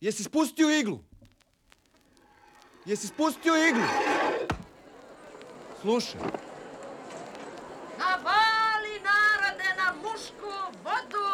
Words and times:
Jesi 0.00 0.22
spustio 0.22 0.70
iglu? 0.70 1.04
Jesi 2.84 3.06
spustio 3.06 3.56
iglu? 3.68 3.82
Slušaj. 5.80 6.20
Navali 7.98 8.94
narode 9.08 9.70
na 9.76 9.92
mušku 10.02 10.52
vodu! 10.84 11.28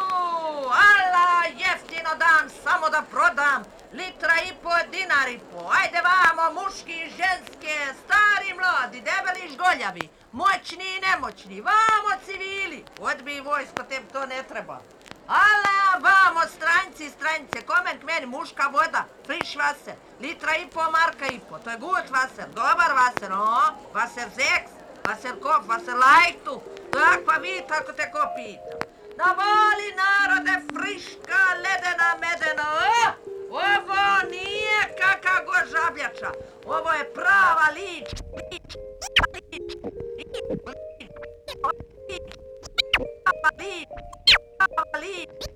Ala, 0.69 1.45
jeftino 1.59 2.09
dam, 2.19 2.49
samo 2.63 2.89
da 2.89 3.03
prodam. 3.11 3.63
Litra 3.93 4.35
i 4.49 4.51
po, 4.63 4.73
dinar 4.91 5.29
i 5.29 5.39
po. 5.51 5.69
Ajde 5.81 6.01
vamo, 6.01 6.61
muški 6.61 6.93
i 6.93 7.09
ženske, 7.09 7.75
stari 8.03 8.53
mladi, 8.57 9.01
debeli 9.07 9.45
i 9.45 9.53
žgoljavi, 9.53 10.09
moćni 10.31 10.85
i 10.95 11.01
nemoćni, 11.07 11.61
vamo 11.61 12.11
civili. 12.25 12.83
Odbij 12.99 13.41
vojsko, 13.41 13.83
tem 13.89 14.03
to 14.13 14.25
ne 14.25 14.43
treba. 14.43 14.81
Ala, 15.27 15.64
vamo, 15.99 16.41
stranci 16.47 17.05
i 17.05 17.09
stranice, 17.09 17.61
komen 17.61 17.99
k 17.99 18.03
meni, 18.03 18.25
muška 18.25 18.67
voda, 18.73 19.05
friš 19.25 19.55
vaser, 19.55 19.95
litra 20.21 20.55
i 20.55 20.67
po, 20.73 20.83
marka 20.91 21.27
i 21.27 21.39
po, 21.49 21.59
to 21.59 21.69
je 21.69 21.77
gut 21.77 22.09
vaser, 22.09 22.47
dobar 22.55 22.91
vaser, 22.99 23.31
o, 23.33 23.59
vaser 23.93 24.29
zeks, 24.35 24.71
vaser 25.07 25.39
kof, 25.39 25.67
vaser 25.67 25.97
lajtu, 26.05 26.61
takva 26.91 27.37
vi, 27.37 27.61
tako 27.67 27.91
te 27.93 28.09
ko 28.11 28.23
pita. 28.35 28.75
Navali 29.17 29.89
narode, 30.01 30.55
friška, 30.73 31.41
ledena, 31.63 32.09
medena, 32.23 32.65
o, 32.73 33.55
ovo 33.55 34.05
nije 34.31 34.81
kaka 34.99 35.43
go 35.45 35.59
žabljača, 35.71 36.31
ovo 36.65 36.91
je 36.91 37.13
prava 37.13 37.67
lič, 37.77 38.09
lič, 38.51 38.75
lič, 39.33 39.55
lič, 39.55 39.75
lič, 40.17 40.35
lič, 40.35 40.65
lič, 45.01 45.54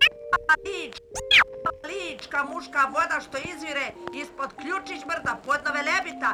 lička 1.88 2.44
muška 2.44 2.82
voda 2.86 3.20
što 3.26 3.38
izvire 3.38 3.86
ispod 4.14 4.50
ključić 4.62 5.06
brda, 5.06 5.42
podno 5.46 5.72
velebita, 5.74 6.30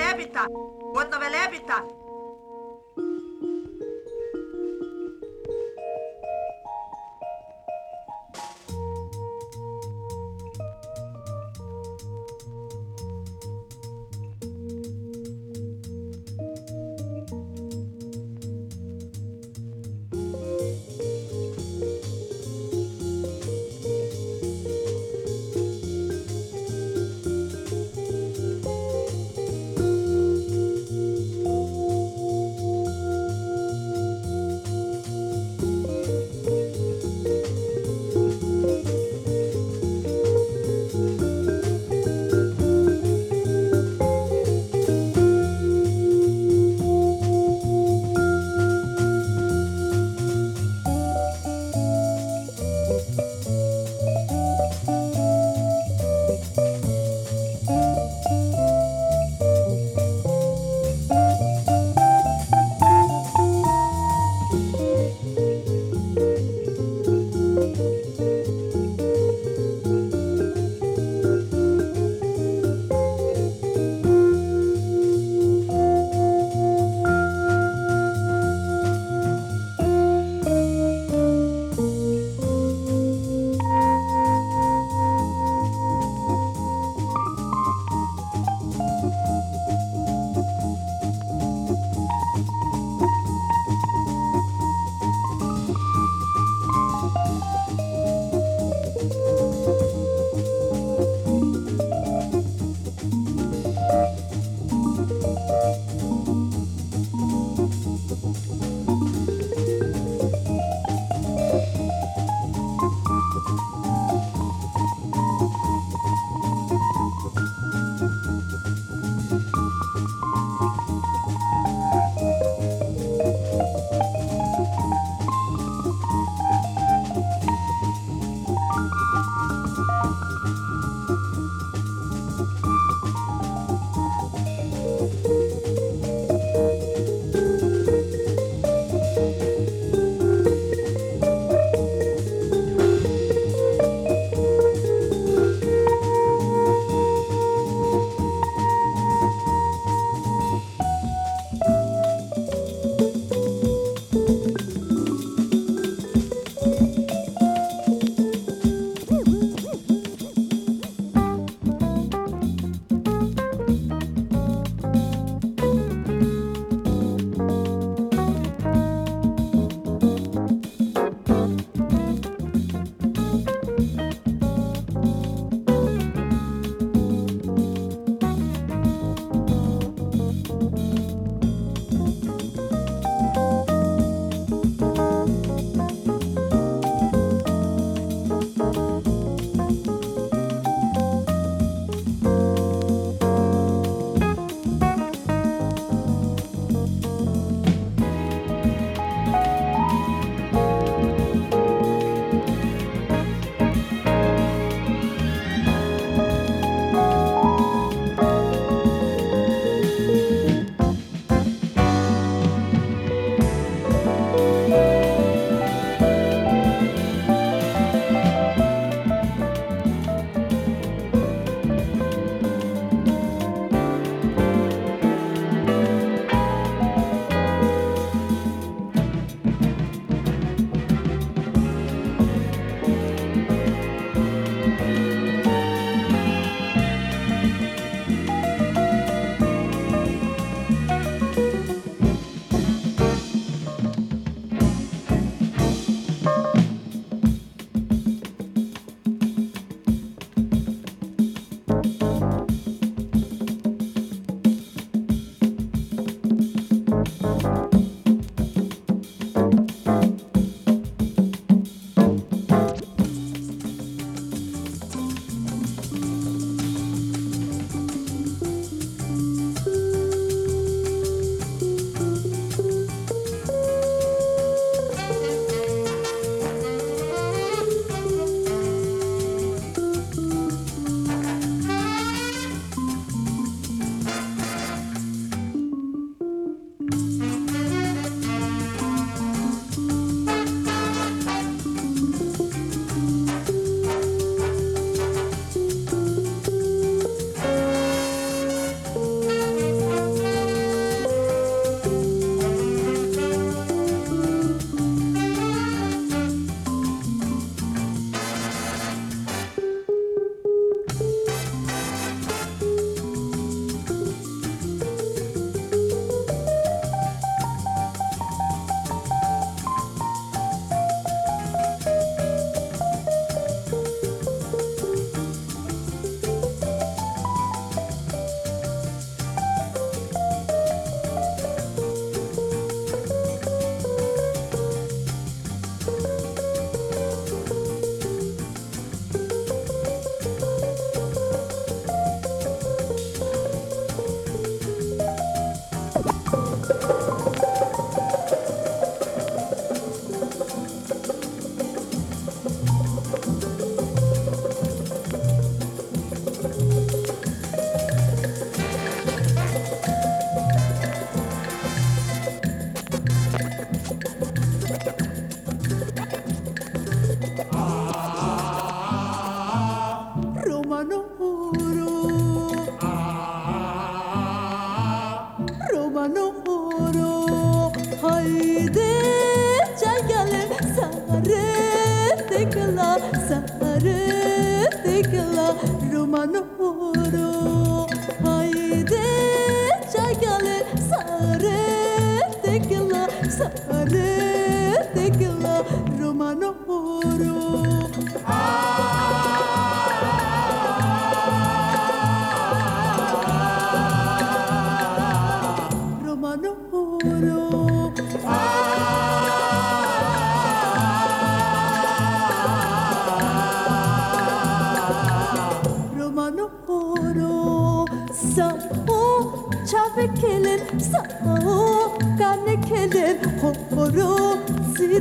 lebita, 0.00 0.44
podno 0.94 1.18
velebita, 1.18 1.76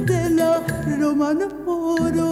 de 0.07 0.29
la 0.37 0.61
romanoro 0.99 2.31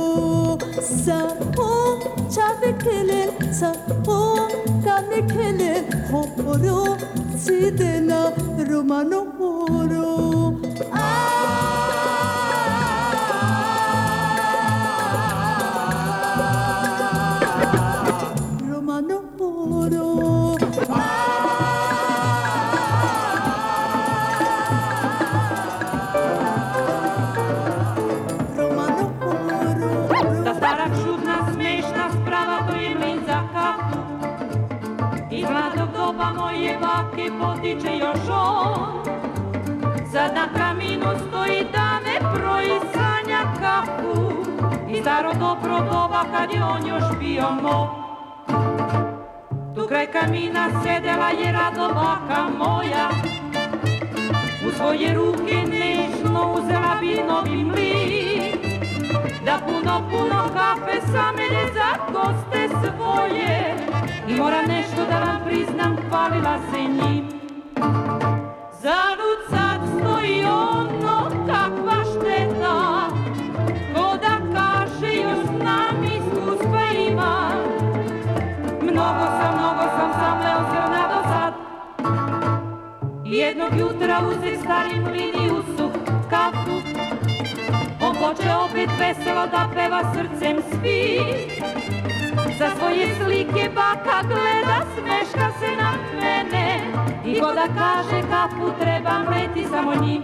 Saho 0.81 1.99
çabekelin 2.35 3.53
saho 3.53 4.49
kamekele 4.85 5.83
horo 6.11 6.97
Si 7.37 7.71
de 7.77 8.07
la 8.07 8.33
romanoro 8.69 9.30
kad 46.41 46.53
je 46.53 46.63
on 46.63 46.87
još 46.87 47.03
bio 47.19 47.51
moj 47.61 47.87
Tu 49.75 49.87
kraj 49.87 50.05
kamina 50.11 50.69
sedela 50.83 51.29
je 51.29 51.51
rado 51.51 51.93
baka 51.93 52.47
moja. 52.57 53.09
U 54.67 54.71
svoje 54.71 55.13
ruke 55.13 55.55
nežno 55.55 56.53
uzela 56.53 56.97
bi 57.01 57.19
novi 57.27 57.63
mlin 57.63 58.53
da 59.45 59.59
puno, 59.65 60.09
puno 60.11 60.43
kafe 60.53 61.01
sa 61.11 61.31
mene 61.31 61.65
za 61.73 62.13
goste 62.13 62.69
svoje. 62.69 63.75
I 64.27 64.33
moram 64.33 64.65
nešto 64.67 65.05
da 65.09 65.19
vam 65.19 65.41
priznam, 65.45 65.97
hvalila 66.09 66.57
se 66.71 66.79
njim 66.81 67.20
Jednog 83.51 83.79
jutra 83.79 84.21
uzeh 84.27 84.59
stari 84.63 84.99
mlin 84.99 85.35
i 85.43 85.49
usuh 85.51 85.91
kafu. 86.29 86.75
On 88.01 88.15
poče 88.15 88.51
opet 88.53 88.89
veselo 88.99 89.47
da 89.47 89.69
peva 89.75 90.01
srcem 90.13 90.57
svi 90.71 91.19
Za 92.59 92.69
svoje 92.77 93.07
slike 93.15 93.69
baka 93.75 94.21
gleda, 94.27 94.85
smeška 94.95 95.51
se 95.59 95.71
na 95.81 95.91
mene. 96.21 96.81
I 97.25 97.39
ko 97.39 97.51
da 97.53 97.67
kaže 97.77 98.21
kapu 98.29 98.71
trebam 98.79 99.27
leti 99.27 99.65
samo 99.69 99.95
njim 99.95 100.23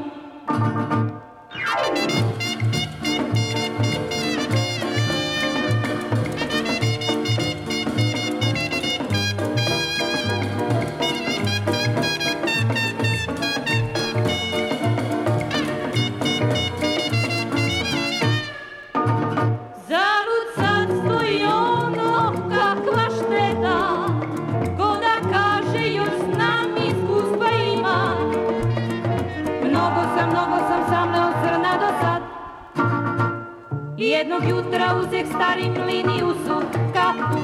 jednog 34.18 34.44
jutra 34.50 34.96
uzeh 35.00 35.26
stari 35.36 35.70
mlin 35.70 36.10
i 36.10 36.24
usuh 36.24 36.64
kafu 36.94 37.40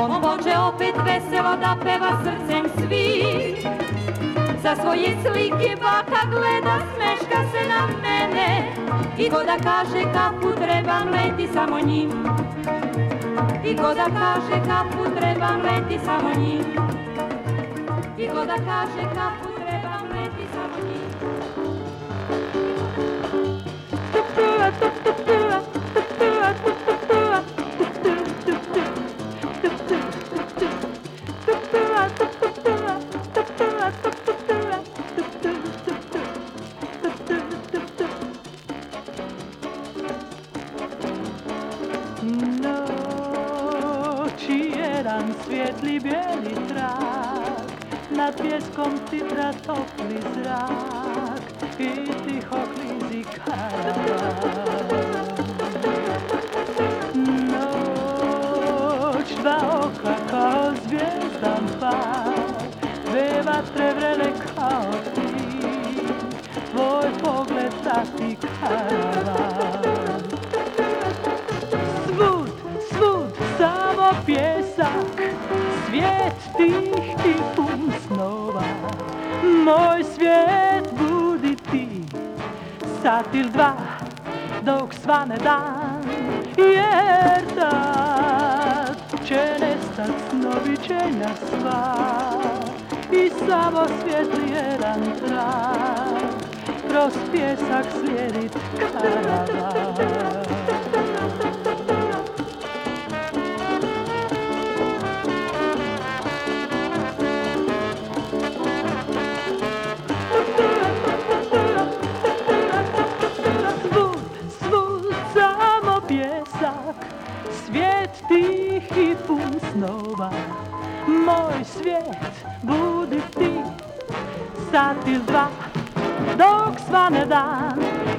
On 0.00 0.22
poče 0.22 0.58
opet 0.58 0.94
veselo 1.04 1.56
da 1.56 1.76
peva 1.84 2.12
srcem 2.24 2.64
svi 2.78 3.08
Za 4.62 4.76
svoje 4.76 5.16
slike 5.22 5.76
baka 5.80 6.20
gleda, 6.30 6.78
smeška 6.94 7.40
se 7.52 7.68
na 7.68 7.86
mene. 8.02 8.74
I 9.18 9.30
ko 9.30 9.44
da 9.44 9.56
kaže 9.56 10.02
kapu 10.12 10.52
trebam 10.60 11.08
leti 11.08 11.52
samo 11.52 11.80
njim. 11.80 12.10
I 13.64 13.76
ko 13.76 13.94
da 13.94 14.04
kaže 14.04 14.62
kapu 14.66 15.04
trebam 15.16 15.60
leti 15.62 16.04
samo 16.04 16.30
njim. 16.40 16.64
I 18.18 18.28
ko 18.28 18.44
da 18.44 18.56
kaže 18.56 19.02
kapu 19.14 19.47
pieskom 48.38 48.94
citra 49.10 49.50
topný 49.66 50.18
zrak 50.34 51.42
i 51.78 51.90
ticho 52.24 52.60
klízi 52.74 53.22
Noć 57.50 59.28
dva 59.42 59.58
oka 59.82 60.14
kao 60.30 60.74
zvijezdan 60.86 61.64
par, 61.80 62.34
beva 63.12 63.62
trevrele 63.74 64.30
kao 64.54 64.92
ti, 65.14 65.28
tvoj 66.70 67.08
pogled 67.22 67.72
sati 67.84 68.36
karava. 68.36 69.47
Sat 83.08 83.34
ili 83.34 83.50
dva 83.50 83.72
dok 84.62 84.94
svane 84.94 85.36
dan 85.44 86.02
Jer 86.56 87.54
tad 87.54 89.26
će 89.26 89.56
nestat 89.60 90.10
snovićenja 90.30 91.28
sva. 91.48 91.94
I 93.12 93.30
samo 93.46 93.86
svijetli 94.00 94.50
jedan 94.54 95.00
trak 95.26 96.22
Kroz 96.88 97.12
pjesak 97.32 97.86
slijedit 98.00 98.56
karavan 98.92 100.47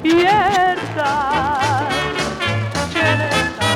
cierta, 0.04 1.90
cierta. 2.92 3.68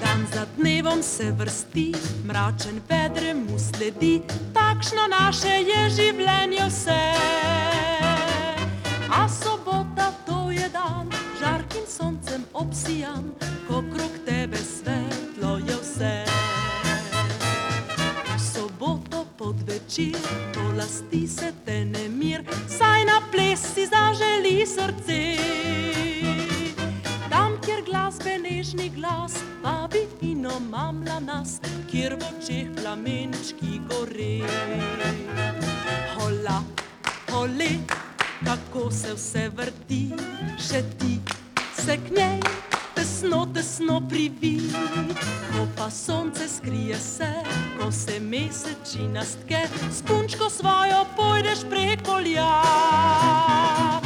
Dan 0.00 0.26
za 0.32 0.46
dnevom 0.56 1.02
se 1.02 1.32
vrsti 1.32 1.92
mračen 2.24 2.80
srce. 24.74 25.20
Tam, 27.30 27.56
kjer 27.64 27.82
glasbe 27.86 28.38
nežni 28.42 28.88
glas 28.94 29.38
vabi 29.62 30.06
in 30.20 30.46
omamlja 30.46 31.20
nas, 31.20 31.60
kjer 31.90 32.16
v 32.18 32.30
očeh 32.32 32.68
plamenčki 32.80 33.80
gore. 33.90 34.42
Hola, 36.16 36.58
hole, 37.30 37.72
kako 38.44 38.90
se 38.90 39.14
vse 39.14 39.48
vrti, 39.56 40.04
še 40.58 40.82
ti 40.98 41.18
se 41.78 41.96
k 41.96 42.16
njej 42.16 42.40
tesno, 42.94 43.46
tesno 43.54 44.00
privi. 44.08 44.56
Ko 45.52 45.66
pa 45.76 45.90
sonce 45.90 46.48
skrije 46.48 46.98
se, 46.98 47.30
ko 47.78 47.92
se 47.92 48.20
mesečina 48.20 49.24
stke, 49.24 49.66
s 49.90 50.02
punčko 50.02 50.50
svojo 50.50 51.04
pojdeš 51.16 51.66
preko 51.70 52.18
lja 52.18 52.50
sama 53.74 54.03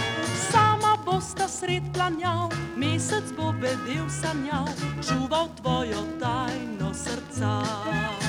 bosta 1.18 1.48
sred 1.48 1.82
planjav, 1.94 2.52
mesec 2.76 3.32
bo 3.36 3.50
bedel 3.52 4.06
sanjav, 4.06 4.70
čuval 5.02 5.48
tvojo 5.58 5.98
tajno 6.20 6.94
srca. 6.94 8.27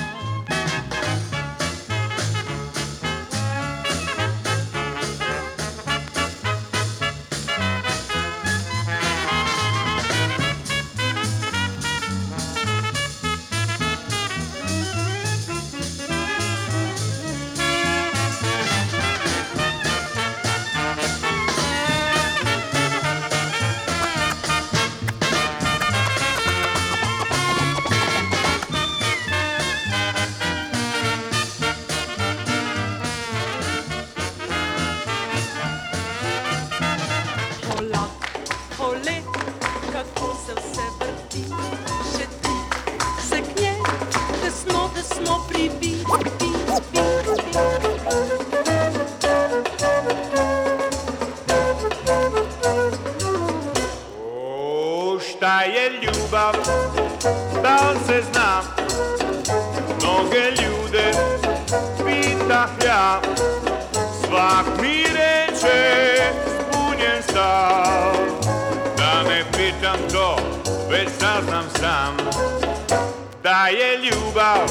Ljubav 74.30 74.68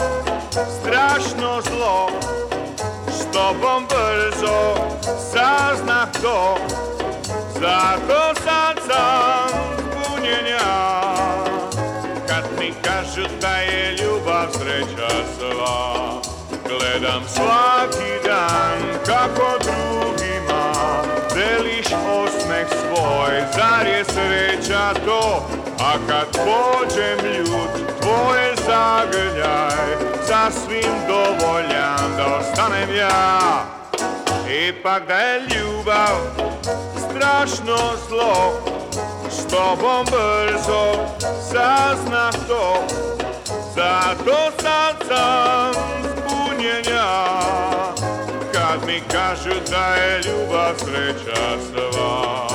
strašno 0.80 1.62
zlo, 1.62 2.10
s 3.08 3.34
tobom 3.34 3.88
brzo 3.90 4.76
saznah 5.32 6.08
to, 6.22 6.58
zato 7.54 8.42
sad 8.44 8.78
sam 8.88 9.60
zbunjen 9.78 10.48
ja 10.48 11.14
Kad 12.28 12.44
mi 12.60 12.74
kažu 12.84 13.28
da 13.42 13.56
je 13.58 13.92
ljubav 13.92 14.48
sreća 14.52 15.10
sva 15.40 16.22
Gledam 16.68 17.24
svaki 17.28 18.28
dan 18.28 19.00
kako 19.06 19.58
drugima 19.60 20.74
Deliš 21.36 21.88
osmeh 21.88 22.68
svoj, 22.70 23.44
zar 23.56 23.88
je 23.88 24.06
sreća 24.06 24.94
to? 25.06 25.50
A 25.80 25.94
kad 26.08 26.28
pođem 26.32 27.32
ljud, 27.36 28.02
tvoje 28.02 28.49
zagrljaj 28.70 29.90
Sasvim 30.28 30.94
dovoljan 31.08 32.18
da 32.18 32.38
ostanem 32.40 32.96
ja. 32.96 33.40
Ipak 34.70 35.08
da 35.08 35.14
je 35.14 35.40
ljubav 35.40 36.16
strašno 36.98 37.78
zlo 38.08 38.54
S 39.30 39.48
tobom 39.48 40.06
brzo 40.06 40.94
saznah 41.52 42.34
to. 42.48 42.88
Zato 43.76 44.38
sad 44.62 44.96
sam 45.08 45.74
zbunjen 46.04 46.96
ja 46.96 47.40
Kad 48.54 48.88
mi 48.88 49.02
kažu 49.12 49.60
da 49.72 49.96
je 49.96 50.22
ljubav 50.22 50.74
sreća 50.78 51.58
sva 51.72 52.49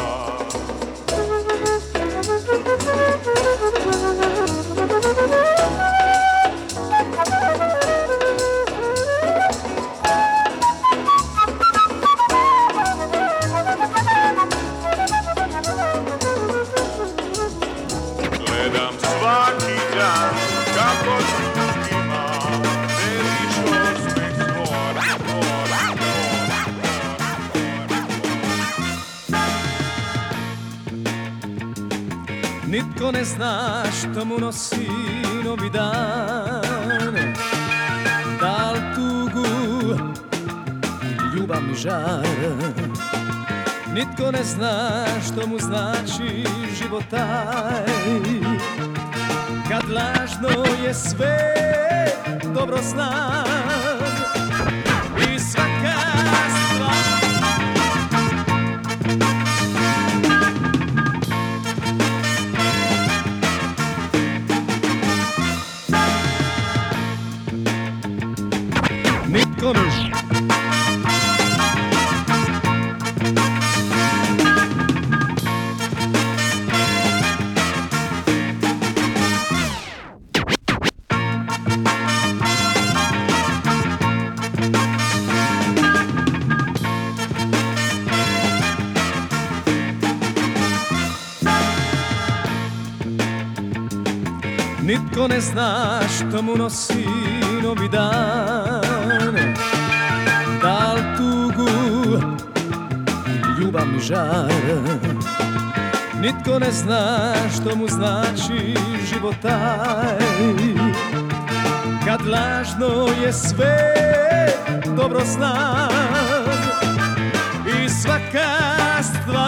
što 34.12 34.24
mu 34.24 34.38
nosi 34.38 34.88
novi 35.44 35.70
dan. 35.70 37.14
Da 38.40 38.72
li 38.72 38.80
tugu 38.94 39.46
ili 41.02 41.40
ljubavni 41.40 41.74
žar? 41.74 42.26
Nitko 43.94 44.30
ne 44.30 44.44
zna 44.44 45.04
što 45.26 45.46
mu 45.46 45.58
znači 45.58 46.46
život 46.78 47.04
taj 47.10 47.86
Kad 49.68 49.90
lažno 49.90 50.64
je 50.84 50.94
sve 50.94 51.54
dobro 52.54 52.78
znam 52.82 53.93
ne 95.34 95.40
zna 95.40 96.00
što 96.16 96.42
mu 96.42 96.56
nosi 96.56 97.06
novi 97.62 97.88
dan. 97.88 99.34
Da 100.62 100.92
li 100.92 101.02
tugu 101.16 101.70
ili 103.26 103.60
ljubav 103.60 103.86
mi 103.86 104.00
žar? 104.00 104.52
Nitko 106.20 106.58
ne 106.58 106.70
zna 106.70 107.34
što 107.54 107.76
mu 107.76 107.88
znači 107.88 108.76
život 109.08 109.34
taj 109.42 110.18
Kad 112.06 112.26
lažno 112.26 113.08
je 113.24 113.32
sve, 113.32 113.94
dobro 114.96 115.20
znam 115.24 115.88
I 117.66 117.88
svaka 117.88 119.02
stvar 119.02 119.43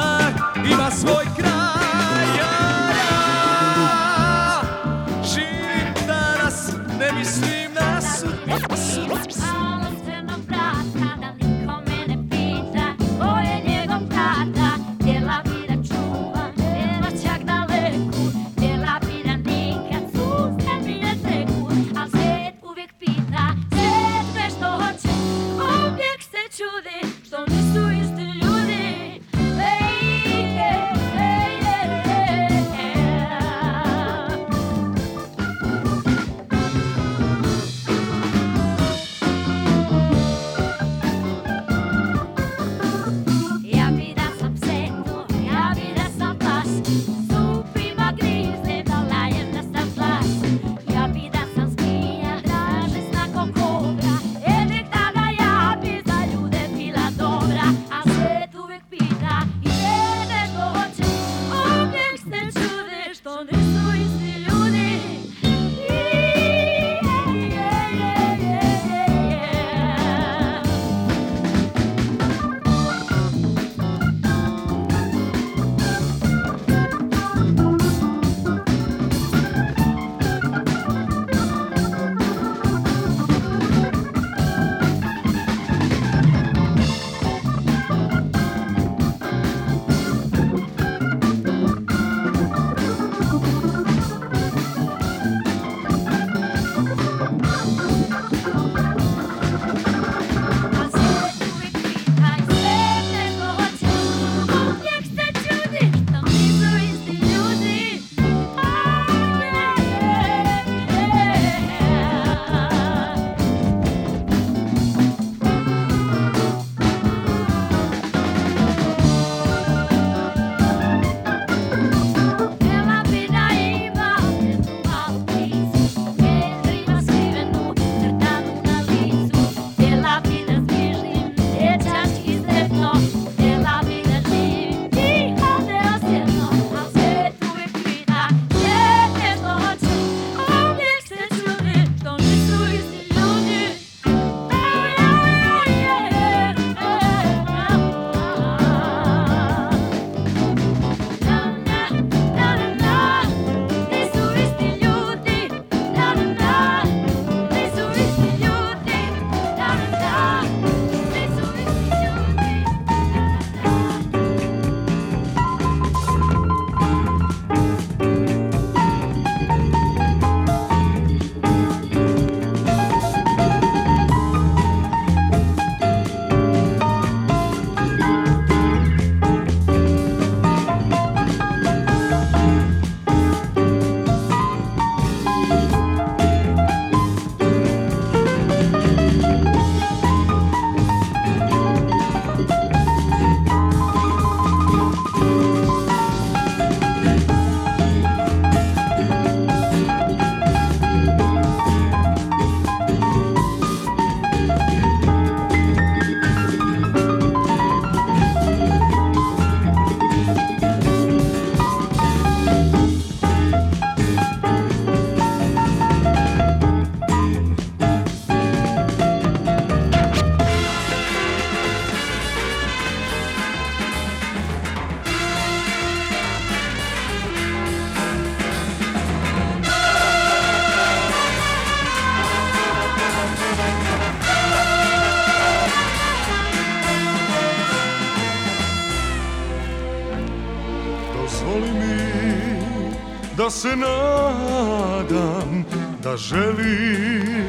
da 243.46 243.50
se 243.50 243.76
nadam, 243.76 245.64
da 246.02 246.16
želim, 246.16 247.46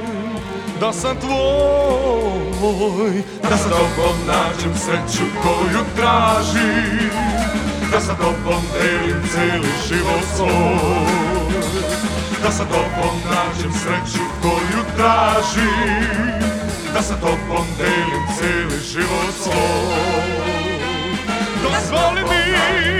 da 0.79 0.93
sam 0.93 1.17
tvoj. 1.19 3.23
Da 3.49 3.57
sa 3.57 3.69
tobom 3.69 4.17
nađem 4.27 4.75
sreću 4.75 5.23
koju 5.43 5.83
tražim. 5.95 7.09
Da 7.91 7.99
sa 7.99 8.13
tobom 8.13 8.63
delim 8.73 9.21
cijeli 9.31 9.67
život 9.87 10.23
svoj. 10.35 11.07
Da 12.43 12.51
sa 12.51 12.63
tobom 12.63 13.15
nađem 13.29 13.71
sreću 13.71 14.23
koju 14.41 14.83
tražim. 14.97 16.41
Da 16.93 17.01
sa 17.01 17.15
tobom 17.15 17.65
delim 17.77 18.23
cijeli 18.37 18.79
život 18.91 19.35
svoj. 19.43 20.27
Dozvoli 21.63 22.21
mi 22.21 22.96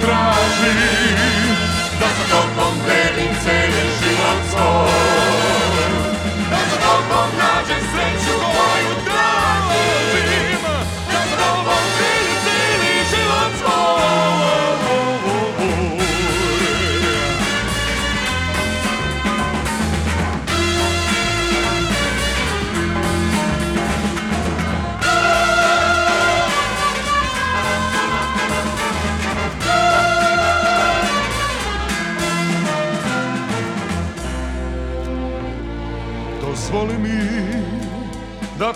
утра. 0.00 0.37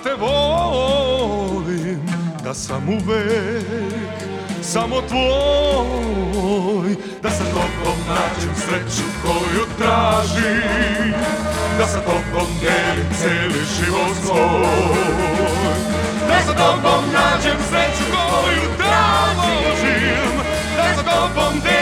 Te 0.02 0.14
volim, 0.14 2.00
da 2.44 2.54
sam 2.54 2.88
uvek 2.88 4.02
samo 4.62 4.96
tvoj. 5.08 6.96
Da 7.22 7.30
sa 7.30 7.44
tobom 7.44 7.98
nađem 8.08 8.54
sreću 8.56 9.06
koju 9.22 9.64
tražim 9.78 11.14
Da 11.78 11.86
sa 11.86 12.00
tobom 12.00 12.48
delim 12.60 13.08
cijeli 13.20 13.64
život 13.76 14.16
svoj. 14.24 15.12
Da 16.28 16.40
sa 16.46 16.52
tobom 16.52 17.04
nađem 17.12 17.58
sreću 17.70 18.04
koju 18.10 18.76
tražim 18.78 20.32
Da 20.76 20.94
sa 20.96 21.02
tobom 21.02 21.60
delim 21.64 21.81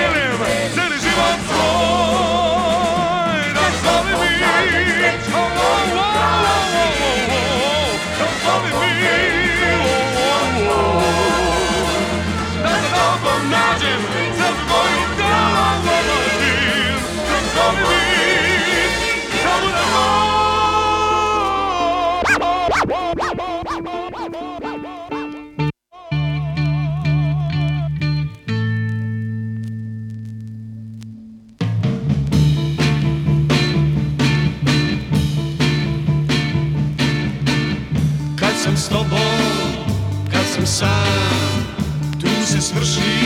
Tu 42.60 43.19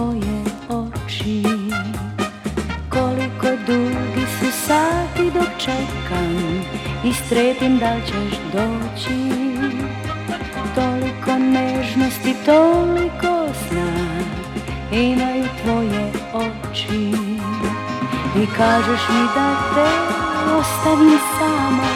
tvoje 0.00 0.40
oči. 0.68 1.42
Koliko 2.88 3.48
dugi 3.66 4.26
su 4.40 4.50
sati 4.66 5.30
dok 5.34 5.48
čekam 5.58 6.64
I 7.04 7.12
strepim 7.12 7.78
da 7.78 7.96
ćeš 8.06 8.38
doći. 8.52 9.20
Toliko 10.74 11.38
nežnosti, 11.38 12.34
toliko 12.46 13.54
sna 13.68 13.90
Imaju 14.92 15.44
tvoje 15.62 16.12
oči. 16.34 17.12
I 18.42 18.46
kažeš 18.56 19.08
mi 19.08 19.24
da 19.34 19.56
te 19.74 19.90
ostavim 20.58 21.18
sama 21.38 21.90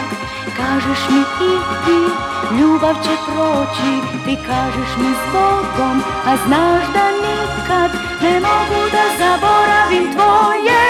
Kažeš 0.57 1.09
mi 1.09 1.19
idi, 1.19 2.34
ljubav 2.59 2.95
će 3.03 3.15
proći 3.25 3.91
Ti 4.25 4.37
kažeš 4.47 4.91
mi 4.97 5.11
s 5.13 5.33
Bogom, 5.33 6.01
a 6.25 6.37
znaš 6.45 6.83
da 6.93 7.05
nikad 7.25 7.91
Ne 8.21 8.33
mogu 8.39 8.81
da 8.91 9.03
zaboravim 9.19 10.13
tvoje 10.13 10.81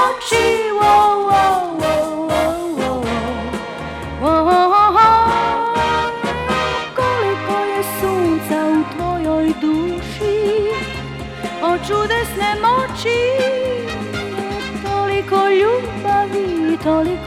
oči. 0.00 0.70
Koliko 6.96 7.56
je 7.64 7.82
sunca 8.00 8.58
u 8.78 8.96
tvojoj 8.96 9.52
duši 9.60 10.70
O 11.62 11.78
čudesne 11.78 12.50
moći. 12.62 13.20
Toliko 14.84 15.36
ljubavi, 15.48 16.78
toliko 16.84 17.19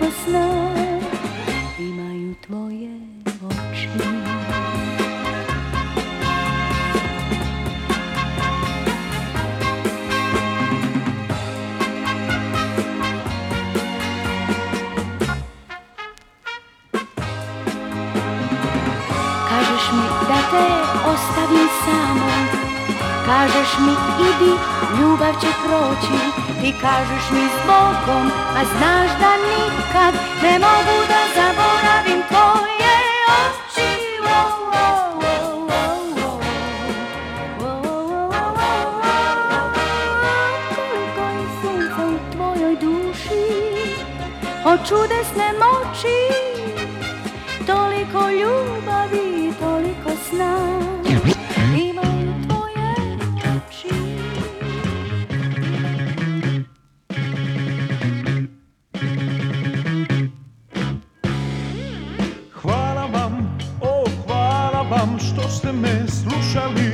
mi 23.79 23.93
idi, 24.29 24.53
ljubav 24.99 25.33
će 25.41 25.47
proći. 25.63 26.17
Ti 26.61 26.73
kažeš 26.81 27.25
mi 27.31 27.45
s 27.55 27.57
Bogom, 27.67 28.25
a 28.57 28.61
znaš 28.77 29.09
da 29.19 29.31
nikad 29.47 30.13
Ne 30.43 30.59
mogu 30.59 30.97
da 31.07 31.21
zaboravim 31.35 32.21
tvoje 32.27 32.95
oči. 33.39 33.91
Koliko 40.75 41.23
je 41.29 41.45
sunca 41.61 42.05
u 42.07 42.31
tvojoj 42.31 42.75
duši 42.75 43.63
O 44.65 44.77
čudesne 44.77 45.52
vam 64.93 65.19
što 65.19 65.49
ste 65.49 65.71
me 65.71 66.05
slušali. 66.07 66.91